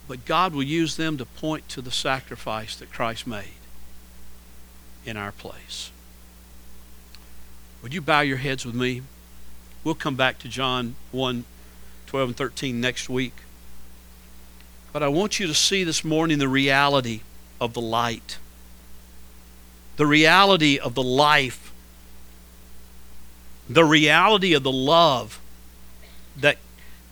but 0.09 0.25
God 0.25 0.55
will 0.55 0.63
use 0.63 0.97
them 0.97 1.19
to 1.19 1.25
point 1.25 1.69
to 1.71 1.81
the 1.81 1.91
sacrifice 1.91 2.77
that 2.77 2.93
Christ 2.93 3.27
made 3.27 3.55
in 5.05 5.17
our 5.17 5.33
place. 5.33 5.91
Would 7.83 7.93
you 7.93 8.01
bow 8.01 8.21
your 8.21 8.39
heads 8.39 8.65
with 8.65 8.75
me? 8.75 9.03
We'll 9.85 9.95
come 9.95 10.17
back 10.17 10.39
to 10.41 10.49
John 10.49 10.97
1 11.13 11.45
12 12.07 12.29
and 12.31 12.37
13 12.37 12.81
next 12.81 13.09
week. 13.09 13.35
But 14.93 15.03
I 15.03 15.09
want 15.09 15.39
you 15.39 15.47
to 15.47 15.55
see 15.55 15.85
this 15.85 16.05
morning 16.05 16.39
the 16.39 16.49
reality 16.49 17.21
of 17.61 17.75
the 17.75 17.81
light, 17.81 18.39
the 19.97 20.07
reality 20.07 20.79
of 20.79 20.95
the 20.95 21.03
life, 21.03 21.73
the 23.69 23.85
reality 23.85 24.55
of 24.55 24.63
the 24.63 24.73
love 24.73 25.41
that 26.37 26.59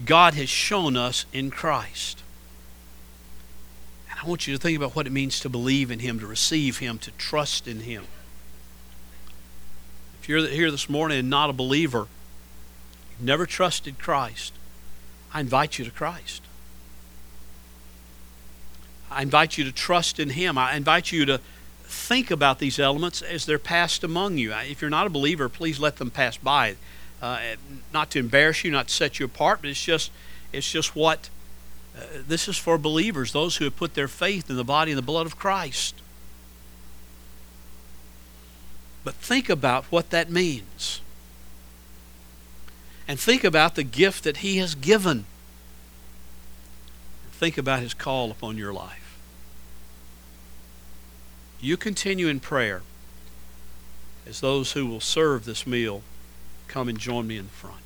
God 0.04 0.34
has 0.34 0.48
shown 0.48 0.96
us 0.96 1.26
in 1.32 1.50
Christ. 1.50 2.22
And 4.10 4.18
I 4.20 4.26
want 4.26 4.46
you 4.46 4.54
to 4.54 4.60
think 4.60 4.76
about 4.76 4.94
what 4.94 5.06
it 5.06 5.12
means 5.12 5.40
to 5.40 5.48
believe 5.48 5.90
in 5.90 5.98
Him, 5.98 6.18
to 6.20 6.26
receive 6.26 6.78
Him, 6.78 6.98
to 6.98 7.10
trust 7.12 7.66
in 7.66 7.80
Him. 7.80 8.04
If 10.20 10.28
you're 10.28 10.46
here 10.46 10.70
this 10.70 10.88
morning 10.88 11.18
and 11.18 11.28
not 11.28 11.50
a 11.50 11.52
believer, 11.52 12.06
you've 13.10 13.26
never 13.26 13.44
trusted 13.44 13.98
Christ, 13.98 14.54
I 15.34 15.40
invite 15.40 15.78
you 15.78 15.84
to 15.84 15.90
Christ. 15.90 16.42
I 19.10 19.22
invite 19.22 19.58
you 19.58 19.64
to 19.64 19.72
trust 19.72 20.18
in 20.20 20.30
Him. 20.30 20.56
I 20.56 20.76
invite 20.76 21.12
you 21.12 21.26
to 21.26 21.40
think 21.82 22.30
about 22.30 22.60
these 22.60 22.78
elements 22.78 23.20
as 23.20 23.44
they're 23.44 23.58
passed 23.58 24.02
among 24.04 24.38
you. 24.38 24.52
If 24.52 24.80
you're 24.80 24.90
not 24.90 25.06
a 25.06 25.10
believer, 25.10 25.48
please 25.48 25.78
let 25.78 25.96
them 25.96 26.10
pass 26.10 26.36
by. 26.36 26.76
Uh, 27.20 27.40
not 27.92 28.10
to 28.10 28.18
embarrass 28.18 28.64
you, 28.64 28.70
not 28.70 28.88
to 28.88 28.94
set 28.94 29.18
you 29.18 29.26
apart, 29.26 29.60
but 29.60 29.70
it's 29.70 29.82
just 29.82 30.10
it's 30.52 30.70
just 30.70 30.94
what 30.94 31.30
uh, 31.96 32.02
this 32.26 32.48
is 32.48 32.56
for 32.56 32.78
believers, 32.78 33.32
those 33.32 33.56
who 33.56 33.64
have 33.64 33.76
put 33.76 33.94
their 33.94 34.08
faith 34.08 34.50
in 34.50 34.56
the 34.56 34.64
body 34.64 34.92
and 34.92 34.98
the 34.98 35.02
blood 35.02 35.26
of 35.26 35.38
Christ. 35.38 35.94
But 39.04 39.14
think 39.14 39.48
about 39.48 39.84
what 39.86 40.10
that 40.10 40.30
means. 40.30 40.93
And 43.06 43.20
think 43.20 43.44
about 43.44 43.74
the 43.74 43.84
gift 43.84 44.24
that 44.24 44.38
He 44.38 44.56
has 44.58 44.74
given. 44.74 45.26
Think 47.32 47.58
about 47.58 47.80
His 47.80 47.94
call 47.94 48.30
upon 48.30 48.56
your 48.56 48.72
life. 48.72 49.18
You 51.60 51.76
continue 51.76 52.28
in 52.28 52.40
prayer 52.40 52.82
as 54.26 54.40
those 54.40 54.72
who 54.72 54.86
will 54.86 55.00
serve 55.00 55.44
this 55.44 55.66
meal 55.66 56.02
come 56.68 56.88
and 56.88 56.98
join 56.98 57.26
me 57.26 57.36
in 57.36 57.48
front. 57.48 57.83